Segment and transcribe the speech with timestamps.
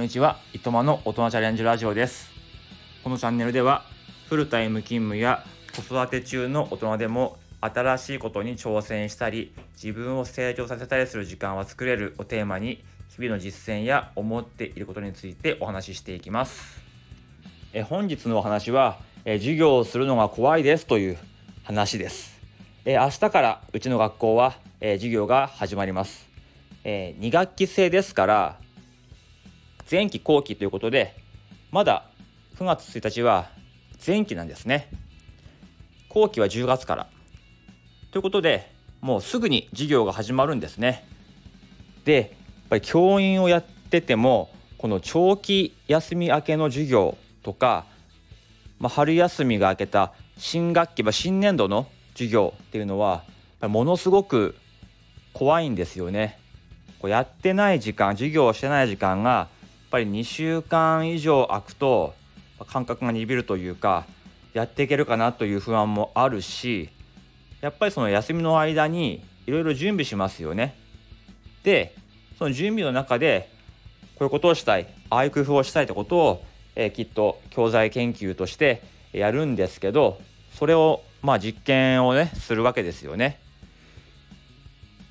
[0.00, 2.30] こんにちは、いとまの大人チャレンジラジオです。
[3.04, 3.84] このチャンネルでは、
[4.30, 5.44] フルタイム勤務や
[5.76, 16.80] 子育て中の大人でも新しいことに挑戦したり、自分を成長させたりする時間は作れるをテーマに、日々の実践や思っていることについてお話ししていきます。
[17.74, 21.18] え本日のお話は、え授業をするのが怖いですという
[21.62, 22.40] 話です。
[22.86, 26.26] え明日からうちの学校は、え授業が始まります。
[26.84, 28.56] え2学期制ですから
[29.90, 31.16] 前期後期ということで
[31.72, 32.04] まだ
[32.58, 33.48] 9月1日は
[34.06, 34.88] 前期なんですね。
[36.08, 37.06] 後期は10月から。
[38.12, 41.04] ということでもうすぐに授業が始まるんですね。
[42.04, 42.28] でやっ
[42.68, 47.84] ぱり教員をやっててもこの長期休み明けの授業とか、
[48.78, 53.22] まあ、春休みが明けた新学期、まあ、新年度の授業っていうのはやっ
[53.62, 54.54] ぱものすごく
[55.32, 56.38] 怖いんですよね。
[57.00, 59.48] こうやってない時間授業をしてない時間が
[59.90, 62.14] ぱり2週間以上空くと
[62.66, 64.06] 感覚が鈍るというか
[64.52, 66.90] やっていけるかなという不安もあるし
[67.60, 70.76] やっぱりその休みの間にいろいろ準備しますよね。
[71.62, 71.94] で
[72.38, 73.50] その準備の中で
[74.16, 76.44] こういうことをしたいああいう工夫をしたいってことを、
[76.76, 80.20] えーきっと教材研究としてやるんですけど
[80.54, 83.40] それをまあ実験をねするわけですよね。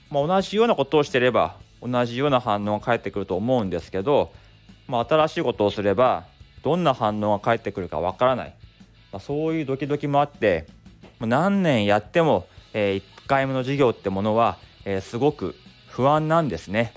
[0.10, 4.34] まあ、同じようなことをしてれば同じような反応が返ってくると思うんですけど、
[4.90, 6.26] まあ、新しいことをすれば
[6.64, 8.56] どんな反応が返ってくるかわからない、
[9.14, 10.68] まあ、そういうドキドキもあって
[11.20, 15.56] 何年やっても、え1回目の授業ってものは、えーすごく
[15.88, 16.94] 不安なんですね。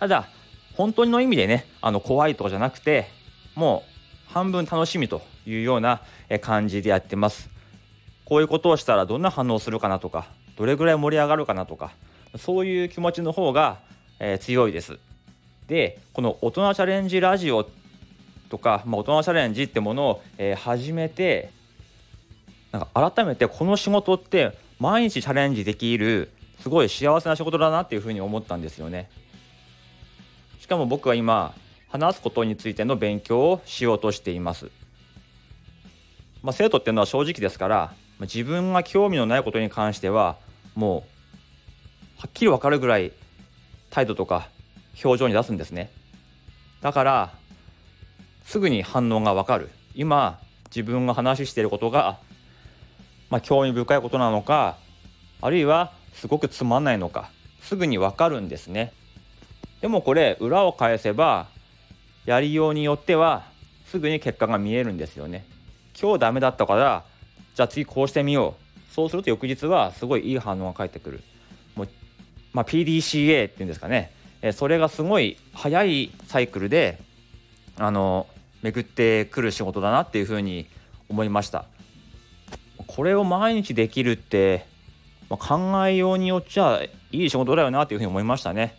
[0.00, 0.28] ただ
[0.74, 3.08] 本当の意味でねあの怖いとかじゃなくて
[3.54, 3.84] も
[4.28, 6.02] う半分楽しみというような
[6.40, 7.50] 感じでやってます。
[8.24, 11.92] こういうことをしたらどんな反応するかなとかどれぐらい盛り上がるかなとか
[12.36, 13.78] そういう気持ちの方が、
[14.18, 14.98] えー強いです。
[15.68, 17.68] でこの大人チャレンジラジオ
[18.48, 21.50] とか、まあ、大人チャレンジってものを、えー始めて
[22.72, 26.30] なんか改めてこの仕事って毎日チャレンジできる
[26.60, 29.08] すごい幸せな仕事だなっていうふうに思ったんですよね。
[30.60, 31.54] しかも僕は今
[31.88, 34.70] 話すことについての勉強をしようとしています。
[36.42, 40.36] まあ、生徒っていうのは正直ですから自分が興味のないことに関しては
[40.74, 41.04] も
[42.18, 43.12] うはっきり分かるぐらい
[43.90, 44.48] 態度とか
[45.04, 45.90] 表情に出すんですね。
[46.80, 47.32] だから
[48.44, 49.70] すぐに反応が分かる。
[49.94, 52.18] 今自分が話していることが、
[53.30, 54.76] まあ、興味深いことなのか
[55.40, 58.92] あるいはすごくつまんないのかすぐに分かるんですね。
[59.80, 61.48] でもこれ裏を返せば
[62.26, 63.44] やりようによっては
[63.86, 65.46] すぐに結果が見えるんですよね。
[66.00, 67.04] 今日ダメだったから
[67.54, 68.94] じゃあ次こうしてみよう。
[68.94, 71.22] そうすると翌日はすごいいい反応が返ってくる。
[71.76, 71.88] もう、
[72.52, 74.12] まあ、PDCA っていうんですかね。
[74.42, 77.00] えそれがすごい早いサイクルで
[77.76, 78.26] あの
[78.62, 80.66] 巡ってくる仕事だなっていうふうに
[81.08, 81.64] 思いました。
[82.86, 84.66] これを毎日できるって、
[85.28, 86.80] まあ、考えようによっちゃ
[87.12, 88.60] いい仕事だよなっていうふうに思いましたね。
[88.60, 88.70] やっ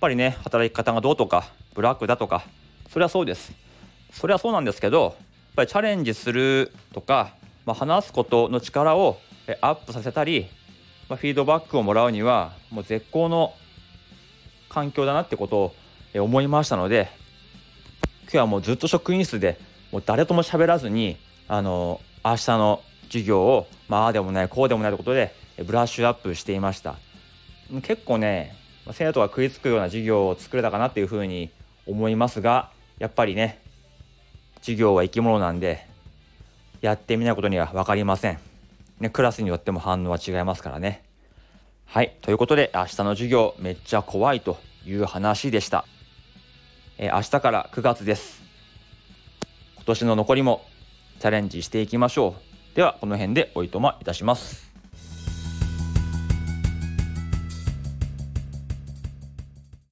[0.00, 2.44] ぱりね働き方がどうとかブラックだとか
[2.90, 3.52] それはそうです。
[4.12, 5.14] それはそうなんですけどやっ
[5.56, 10.46] ぱりチャレンジするとか、まあ、話すことの力をえアップさせたり、
[11.08, 13.54] まあ、フィードバックをもらうにはもう絶好の
[14.76, 15.74] 環境だなってことを
[16.12, 17.08] え思いましたので
[18.24, 19.58] 今日はもうずっと職員室で
[19.90, 21.16] もう誰とも喋らずに
[21.48, 26.96] あの明日の授業をまあああでもないこうでもないということでえブラッシュアップしていました。
[27.82, 28.54] 結構ね
[28.92, 31.48] 生徒が食いつくような授業を作れたかなっていうふうに
[31.86, 33.62] 思いますがやっぱりね
[34.60, 35.86] 授業は生き物なんで
[36.82, 38.38] やってみないことには分かりません、
[39.00, 41.05] ね、クラスによっても反応は違いますからね。
[41.86, 45.86] はいということで明日の授業めっちゃ怖いという話でした、
[46.98, 48.42] えー明日から9月です。
[49.76, 50.66] 今年の残りも
[51.20, 52.34] チャレンジしていきましょ
[52.74, 52.76] う。
[52.76, 54.75] ではこの辺でおいとまいたします。